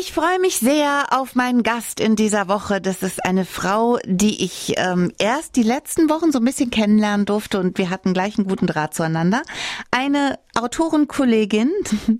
[0.00, 2.80] Ich freue mich sehr auf meinen Gast in dieser Woche.
[2.80, 7.26] Das ist eine Frau, die ich ähm, erst die letzten Wochen so ein bisschen kennenlernen
[7.26, 9.42] durfte und wir hatten gleich einen guten Draht zueinander.
[9.90, 11.72] Eine Autorenkollegin,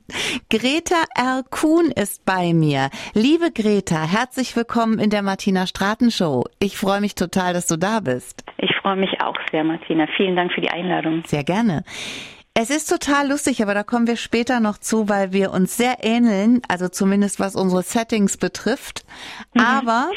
[0.50, 1.44] Greta R.
[1.48, 2.90] Kuhn ist bei mir.
[3.14, 6.46] Liebe Greta, herzlich willkommen in der Martina Straten Show.
[6.58, 8.42] Ich freue mich total, dass du da bist.
[8.56, 10.08] Ich freue mich auch sehr, Martina.
[10.16, 11.22] Vielen Dank für die Einladung.
[11.26, 11.84] Sehr gerne.
[12.60, 15.98] Es ist total lustig, aber da kommen wir später noch zu, weil wir uns sehr
[16.02, 19.04] ähneln, also zumindest was unsere Settings betrifft.
[19.54, 19.60] Mhm.
[19.60, 20.10] Aber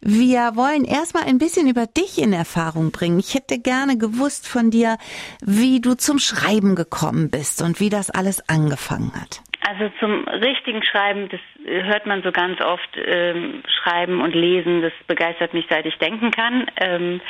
[0.00, 3.20] wir wollen erstmal ein bisschen über dich in Erfahrung bringen.
[3.20, 4.96] Ich hätte gerne gewusst von dir,
[5.40, 9.42] wie du zum Schreiben gekommen bist und wie das alles angefangen hat.
[9.62, 14.92] Also zum richtigen Schreiben, das hört man so ganz oft, ähm, Schreiben und Lesen, das
[15.06, 16.66] begeistert mich, seit ich denken kann.
[16.80, 17.20] Ähm,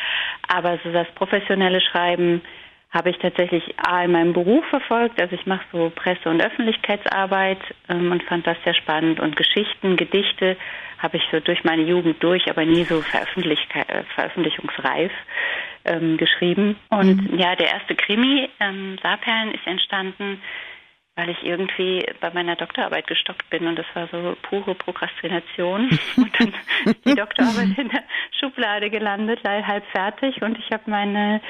[0.49, 2.41] aber so das professionelle Schreiben,
[2.91, 5.21] habe ich tatsächlich A in meinem Beruf verfolgt.
[5.21, 9.21] Also ich mache so Presse- und Öffentlichkeitsarbeit ähm, und fand das sehr spannend.
[9.21, 10.57] Und Geschichten, Gedichte
[10.99, 15.13] habe ich so durch meine Jugend durch, aber nie so veröffentlich äh, veröffentlichungsreif
[15.85, 16.77] ähm, geschrieben.
[16.91, 17.39] Und mhm.
[17.39, 20.41] ja, der erste Krimi, ähm, Saarperlen, ist entstanden,
[21.17, 25.99] weil ich irgendwie bei meiner Doktorarbeit gestockt bin und das war so pure Prokrastination.
[26.17, 28.05] und dann ist die Doktorarbeit in der
[28.39, 31.41] Schublade gelandet, halb fertig und ich habe meine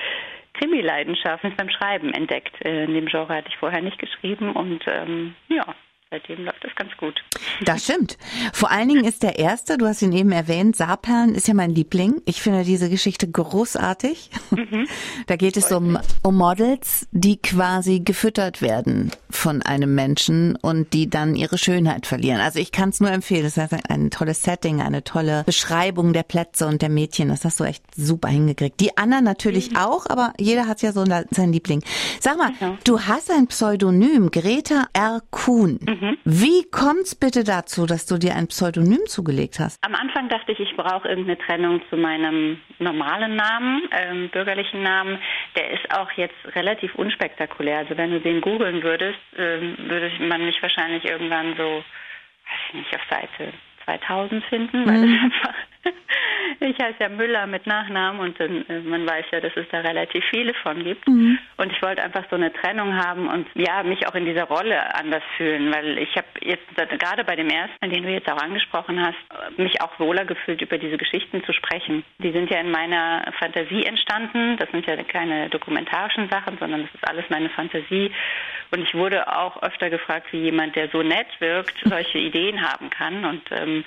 [0.58, 2.54] Krimi-Leidenschaft beim Schreiben entdeckt.
[2.64, 5.64] Äh, in dem Genre hatte ich vorher nicht geschrieben und ähm, ja,
[6.10, 7.20] seitdem läuft das ganz gut.
[7.64, 8.16] Das stimmt.
[8.52, 11.70] Vor allen Dingen ist der erste, du hast ihn eben erwähnt, Saarperlen ist ja mein
[11.70, 12.22] Liebling.
[12.26, 14.30] Ich finde diese Geschichte großartig.
[14.50, 14.86] Mhm.
[15.26, 21.10] Da geht es um, um Models, die quasi gefüttert werden von einem Menschen und die
[21.10, 22.40] dann ihre Schönheit verlieren.
[22.40, 23.44] Also ich kann es nur empfehlen.
[23.44, 27.28] Es ist ein tolles Setting, eine tolle Beschreibung der Plätze und der Mädchen.
[27.28, 28.78] Das hast du echt super hingekriegt.
[28.80, 29.78] Die anderen natürlich mhm.
[29.78, 31.82] auch, aber jeder hat ja so seinen Liebling.
[32.20, 32.78] Sag mal, mhm.
[32.84, 35.22] du hast ein Pseudonym, Greta R.
[35.30, 35.80] Kuhn.
[35.82, 35.95] Mhm.
[36.00, 36.18] Mhm.
[36.24, 39.82] Wie kommt's bitte dazu, dass du dir ein Pseudonym zugelegt hast?
[39.84, 45.18] Am Anfang dachte ich, ich brauche irgendeine Trennung zu meinem normalen Namen, ähm, bürgerlichen Namen.
[45.56, 47.78] Der ist auch jetzt relativ unspektakulär.
[47.78, 52.74] Also wenn du den googeln würdest, ähm, würde man mich wahrscheinlich irgendwann so, weiß ich
[52.74, 53.52] nicht, auf Seite
[53.84, 55.12] 2000 finden, weil mhm.
[55.12, 55.54] das einfach
[56.60, 60.24] ich heiße ja Müller mit Nachnamen und äh, man weiß ja, dass es da relativ
[60.30, 61.06] viele von gibt.
[61.08, 61.38] Mhm.
[61.56, 64.94] Und ich wollte einfach so eine Trennung haben und ja, mich auch in dieser Rolle
[64.94, 66.66] anders fühlen, weil ich habe jetzt
[66.98, 70.78] gerade bei dem ersten, den du jetzt auch angesprochen hast, mich auch wohler gefühlt, über
[70.78, 72.04] diese Geschichten zu sprechen.
[72.18, 74.56] Die sind ja in meiner Fantasie entstanden.
[74.58, 78.10] Das sind ja keine dokumentarischen Sachen, sondern das ist alles meine Fantasie.
[78.70, 82.90] Und ich wurde auch öfter gefragt, wie jemand, der so nett wirkt, solche Ideen haben
[82.90, 83.24] kann.
[83.24, 83.84] Und ähm,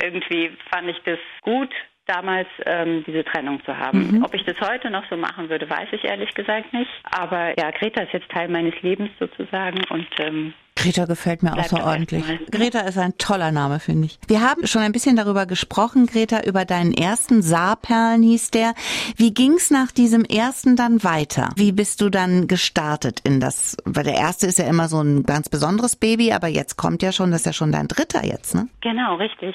[0.00, 1.70] irgendwie fand ich das gut,
[2.06, 4.16] damals ähm, diese Trennung zu haben.
[4.16, 4.24] Mhm.
[4.24, 6.90] Ob ich das heute noch so machen würde, weiß ich ehrlich gesagt nicht.
[7.04, 12.24] Aber ja, Greta ist jetzt Teil meines Lebens sozusagen und ähm, Greta gefällt mir außerordentlich.
[12.50, 14.18] Greta ist ein toller Name, finde ich.
[14.28, 18.72] Wir haben schon ein bisschen darüber gesprochen, Greta, über deinen ersten Saarperlen hieß der.
[19.16, 21.50] Wie ging's nach diesem ersten dann weiter?
[21.56, 25.24] Wie bist du dann gestartet in das, weil der erste ist ja immer so ein
[25.24, 28.54] ganz besonderes Baby, aber jetzt kommt ja schon, das ist ja schon dein dritter jetzt,
[28.54, 28.68] ne?
[28.80, 29.54] Genau, richtig.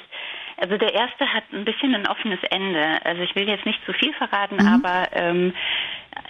[0.56, 2.98] Also der erste hat ein bisschen ein offenes Ende.
[3.04, 4.82] Also ich will jetzt nicht zu viel verraten, mhm.
[4.82, 5.54] aber ähm,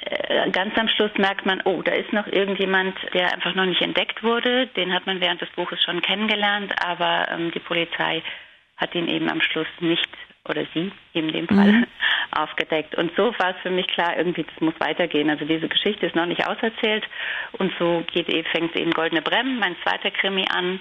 [0.05, 3.83] äh, ganz am Schluss merkt man, oh, da ist noch irgendjemand, der einfach noch nicht
[3.83, 4.67] entdeckt wurde.
[4.69, 8.23] Den hat man während des Buches schon kennengelernt, aber ähm, die Polizei
[8.77, 10.09] hat ihn eben am Schluss nicht
[10.49, 11.87] oder sie in dem Fall mhm.
[12.33, 12.95] aufgedeckt.
[12.95, 15.31] Und so war es für mich klar, irgendwie, das muss weitergehen.
[15.31, 17.05] Also diese Geschichte ist noch nicht auserzählt.
[17.53, 20.81] Und so geht, fängt eben Goldene Brem, mein zweiter Krimi an,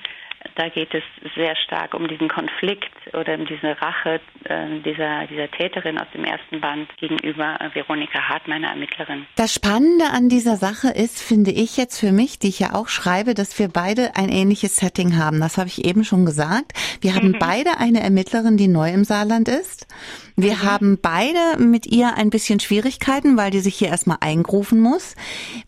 [0.56, 1.04] da geht es
[1.36, 6.24] sehr stark um diesen Konflikt oder um diese Rache äh, dieser, dieser Täterin aus dem
[6.24, 9.26] ersten Band gegenüber äh, Veronika Hart, meiner Ermittlerin.
[9.36, 12.88] Das Spannende an dieser Sache ist, finde ich jetzt für mich, die ich ja auch
[12.88, 15.40] schreibe, dass wir beide ein ähnliches Setting haben.
[15.40, 16.74] Das habe ich eben schon gesagt.
[17.02, 17.40] Wir haben mhm.
[17.40, 19.88] beide eine Ermittlerin, die neu im Saarland ist.
[20.36, 20.64] Wir mhm.
[20.64, 25.16] haben beide mit ihr ein bisschen Schwierigkeiten, weil die sich hier erstmal eingrufen muss.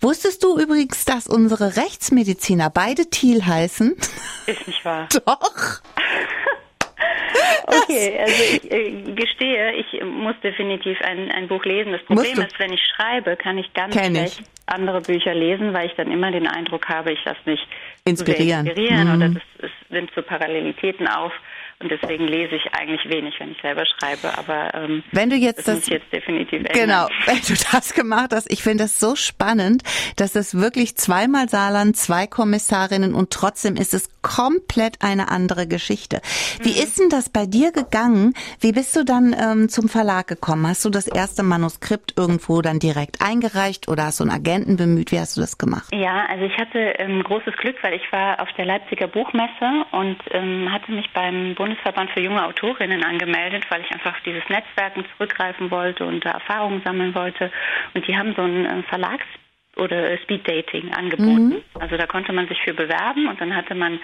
[0.02, 3.96] Wusstest du übrigens, dass unsere Rechtsmediziner beide Thiel heißen?
[4.46, 5.08] Ist nicht wahr.
[5.26, 5.82] Doch.
[7.68, 11.92] Okay, also ich äh, gestehe, ich muss definitiv ein, ein Buch lesen.
[11.92, 14.48] Das Problem ist, wenn ich schreibe, kann ich ganz Kenn schlecht ich.
[14.66, 17.60] andere Bücher lesen, weil ich dann immer den Eindruck habe, ich lasse mich
[18.06, 19.16] inspirieren, inspirieren mhm.
[19.16, 21.34] oder das, es nimmt so Parallelitäten auf
[21.80, 24.36] Und deswegen lese ich eigentlich wenig, wenn ich selber schreibe.
[24.36, 26.74] Aber ähm, wenn du jetzt das, das jetzt definitiv ändern.
[26.74, 29.84] genau, wenn du das gemacht hast, ich finde das so spannend,
[30.16, 36.22] dass es wirklich zweimal Saarland, zwei Kommissarinnen und trotzdem ist es komplett eine andere Geschichte.
[36.64, 36.84] Wie mhm.
[36.84, 38.34] ist denn das bei dir gegangen?
[38.60, 40.68] Wie bist du dann ähm, zum Verlag gekommen?
[40.68, 45.12] Hast du das erste Manuskript irgendwo dann direkt eingereicht oder hast du einen Agenten bemüht?
[45.12, 45.94] Wie hast du das gemacht?
[45.94, 50.18] Ja, also ich hatte ähm, großes Glück, weil ich war auf der Leipziger Buchmesse und
[50.32, 55.04] ähm, hatte mich beim Bund Bundesverband für junge Autorinnen angemeldet, weil ich einfach dieses Netzwerken
[55.16, 57.52] zurückgreifen wollte und da Erfahrungen sammeln wollte.
[57.94, 59.26] Und die haben so ein äh, Verlags-
[59.76, 61.50] oder Speed Dating angeboten.
[61.50, 61.64] Mhm.
[61.80, 64.00] Also da konnte man sich für bewerben und dann hatte man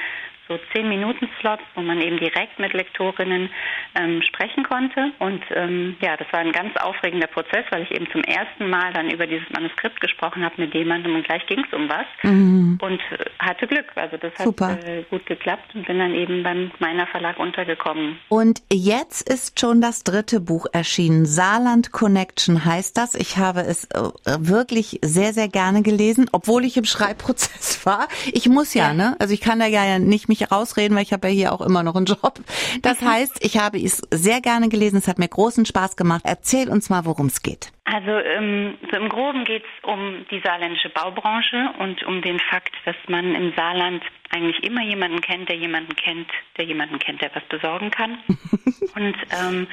[0.47, 3.49] so zehn Minuten Slots, wo man eben direkt mit Lektorinnen
[3.95, 5.11] ähm, sprechen konnte.
[5.19, 8.91] Und ähm, ja, das war ein ganz aufregender Prozess, weil ich eben zum ersten Mal
[8.93, 12.77] dann über dieses Manuskript gesprochen habe mit jemandem und gleich ging es um was mhm.
[12.81, 13.85] und äh, hatte Glück.
[13.95, 18.19] Also das hat äh, gut geklappt und bin dann eben beim meiner Verlag untergekommen.
[18.27, 21.25] Und jetzt ist schon das dritte Buch erschienen.
[21.25, 23.15] Saarland Connection heißt das.
[23.15, 23.99] Ich habe es äh,
[24.39, 28.07] wirklich sehr, sehr gerne gelesen, obwohl ich im Schreibprozess war.
[28.31, 28.93] Ich muss ja, ja.
[28.93, 29.15] ne?
[29.19, 31.83] Also ich kann da ja nicht mich rausreden, weil ich habe ja hier auch immer
[31.83, 32.35] noch einen Job.
[32.81, 33.09] Das mhm.
[33.09, 36.21] heißt, ich habe es sehr gerne gelesen, es hat mir großen Spaß gemacht.
[36.25, 37.71] Erzähl uns mal, worum es geht.
[37.85, 42.73] Also ähm, so im Groben geht es um die saarländische Baubranche und um den Fakt,
[42.85, 44.01] dass man im Saarland
[44.31, 48.17] eigentlich immer jemanden kennt, der jemanden kennt, der jemanden kennt, der was besorgen kann.
[48.95, 49.67] und ähm,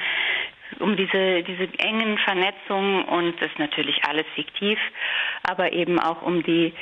[0.79, 4.77] um diese, diese engen Vernetzungen und das ist natürlich alles fiktiv,
[5.43, 6.73] aber eben auch um die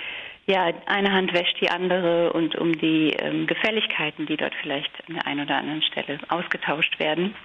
[0.50, 5.14] ja, eine Hand wäscht die andere und um die ähm, Gefälligkeiten, die dort vielleicht an
[5.14, 7.36] der einen oder anderen Stelle ausgetauscht werden,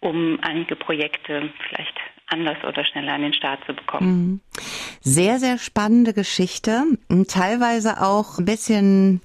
[0.00, 1.94] um einige Projekte vielleicht
[2.26, 4.08] anders oder schneller an den Start zu bekommen.
[4.08, 4.40] Mhm.
[5.00, 6.82] Sehr, sehr spannende Geschichte.
[7.28, 9.20] Teilweise auch ein bisschen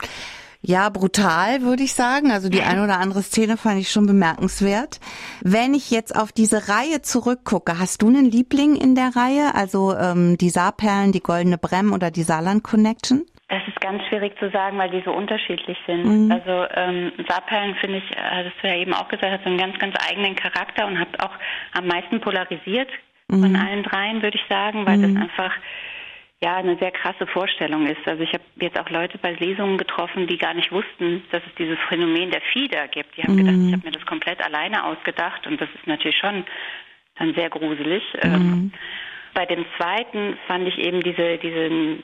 [0.67, 2.29] ja, brutal, würde ich sagen.
[2.29, 4.99] Also die eine oder andere Szene fand ich schon bemerkenswert.
[5.41, 9.55] Wenn ich jetzt auf diese Reihe zurückgucke, hast du einen Liebling in der Reihe?
[9.55, 13.25] Also ähm, die Saarperlen, die Goldene Brem oder die Saarland Connection?
[13.47, 16.03] Das ist ganz schwierig zu sagen, weil die so unterschiedlich sind.
[16.03, 16.31] Mhm.
[16.33, 19.79] Also ähm, Saarperlen finde ich, hattest du ja eben auch gesagt, hat so einen ganz,
[19.79, 21.31] ganz eigenen Charakter und hat auch
[21.71, 22.89] am meisten polarisiert
[23.29, 23.41] mhm.
[23.41, 25.15] von allen dreien, würde ich sagen, weil mhm.
[25.15, 25.53] das einfach
[26.42, 28.07] ja eine sehr krasse Vorstellung ist.
[28.07, 31.56] Also ich habe jetzt auch Leute bei Lesungen getroffen, die gar nicht wussten, dass es
[31.56, 33.18] dieses Phänomen der Fieder gibt.
[33.18, 33.38] Die haben mhm.
[33.38, 36.45] gedacht, ich habe mir das komplett alleine ausgedacht und das ist natürlich schon
[37.18, 38.04] dann sehr gruselig.
[38.13, 38.31] Mhm.
[38.31, 38.72] Ähm,
[39.34, 42.04] bei dem zweiten fand ich eben diese, diese ähm,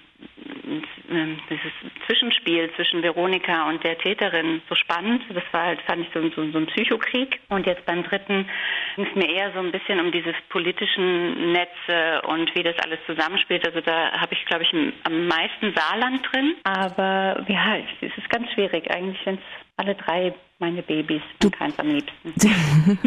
[1.49, 1.71] dieses
[2.05, 5.23] Zwischenspiel zwischen Veronika und der Täterin so spannend.
[5.29, 7.39] Das war halt, fand ich so, so, so ein Psychokrieg.
[7.49, 8.47] Und jetzt beim dritten
[8.95, 12.99] ging es mir eher so ein bisschen um diese politischen Netze und wie das alles
[13.05, 13.65] zusammenspielt.
[13.65, 14.73] Also da habe ich, glaube ich,
[15.03, 16.55] am meisten Saarland drin.
[16.63, 18.89] Aber ja, es ist ganz schwierig.
[18.91, 20.33] Eigentlich sind es alle drei
[20.63, 22.33] meine Babys, du, keins am liebsten.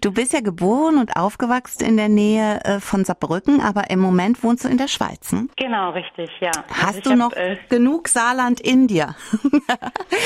[0.00, 4.42] du bist ja geboren und aufgewachsen in der Nähe äh, von Saarbrücken, aber im Moment
[4.42, 5.30] wohnst du in der Schweiz.
[5.30, 5.50] Hm?
[5.56, 6.52] Genau, richtig, ja.
[6.70, 9.14] Hast also du noch äh, genug Saarland in dir?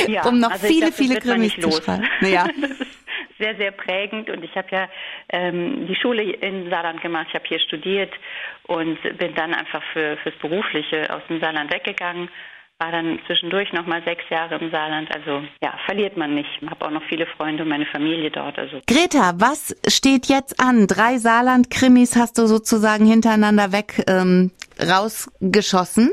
[0.06, 2.08] ja, um noch also viele, glaub, viele Krimis zu schreiben.
[2.22, 2.46] Ja.
[3.38, 4.88] sehr, sehr prägend und ich habe ja
[5.30, 8.12] ähm, die Schule in Saarland gemacht, ich habe hier studiert
[8.64, 12.28] und bin dann einfach für, fürs Berufliche aus dem Saarland weggegangen
[12.80, 15.14] war dann zwischendurch noch mal sechs Jahre im Saarland.
[15.14, 16.48] Also ja, verliert man nicht.
[16.60, 18.58] Ich habe auch noch viele Freunde und meine Familie dort.
[18.58, 20.86] Also Greta, was steht jetzt an?
[20.86, 26.10] Drei Saarland-Krimis hast du sozusagen hintereinander weg ähm, rausgeschossen.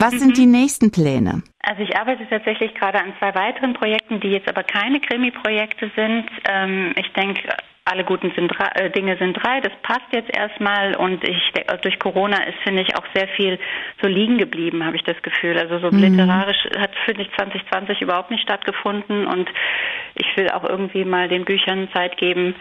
[0.00, 0.18] Was mhm.
[0.18, 1.42] sind die nächsten Pläne?
[1.62, 6.24] Also ich arbeite tatsächlich gerade an zwei weiteren Projekten, die jetzt aber keine Krimi-Projekte sind.
[6.48, 7.42] Ähm, ich denke,
[7.84, 9.60] alle guten sind drei, äh, Dinge sind drei.
[9.60, 11.52] Das passt jetzt erstmal und ich
[11.82, 13.58] durch Corona ist finde ich auch sehr viel
[14.00, 15.58] so liegen geblieben, habe ich das Gefühl.
[15.58, 16.02] Also so mhm.
[16.02, 19.50] literarisch hat finde ich 2020 überhaupt nicht stattgefunden und
[20.14, 22.54] ich will auch irgendwie mal den Büchern Zeit geben,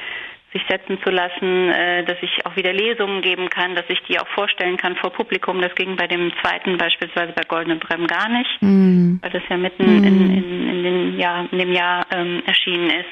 [0.51, 4.19] sich setzen zu lassen, äh, dass ich auch wieder Lesungen geben kann, dass ich die
[4.19, 5.61] auch vorstellen kann vor Publikum.
[5.61, 9.19] Das ging bei dem zweiten beispielsweise bei Goldenen Brem gar nicht, mhm.
[9.21, 10.03] weil das ja mitten mhm.
[10.03, 13.09] in, in, in, den Jahr, in dem Jahr ähm, erschienen ist.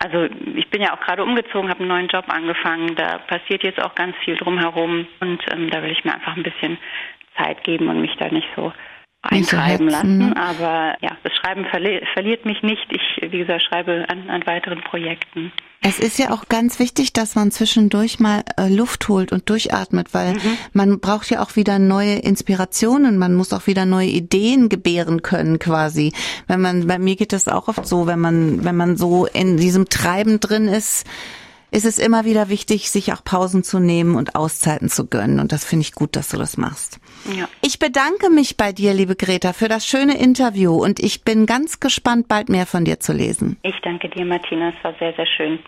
[0.00, 2.94] Also ich bin ja auch gerade umgezogen, habe einen neuen Job angefangen.
[2.96, 6.42] Da passiert jetzt auch ganz viel drumherum und ähm, da will ich mir einfach ein
[6.42, 6.78] bisschen
[7.38, 8.72] Zeit geben und mich da nicht so
[9.24, 10.18] eintreiben lassen.
[10.18, 10.36] Ne?
[10.36, 12.86] Aber ja, das Schreiben verli verliert mich nicht.
[12.90, 15.52] Ich, wie gesagt, schreibe an, an weiteren Projekten.
[15.86, 20.14] Es ist ja auch ganz wichtig, dass man zwischendurch mal äh, Luft holt und durchatmet,
[20.14, 20.56] weil mhm.
[20.72, 25.58] man braucht ja auch wieder neue Inspirationen, man muss auch wieder neue Ideen gebären können
[25.58, 26.14] quasi.
[26.46, 29.58] Wenn man, bei mir geht das auch oft so, wenn man, wenn man so in
[29.58, 31.06] diesem Treiben drin ist,
[31.74, 35.40] ist es immer wieder wichtig, sich auch Pausen zu nehmen und Auszeiten zu gönnen.
[35.40, 37.00] Und das finde ich gut, dass du das machst.
[37.36, 37.48] Ja.
[37.62, 41.80] Ich bedanke mich bei dir, liebe Greta, für das schöne Interview und ich bin ganz
[41.80, 43.56] gespannt, bald mehr von dir zu lesen.
[43.62, 44.68] Ich danke dir, Martina.
[44.68, 45.58] Es war sehr, sehr schön.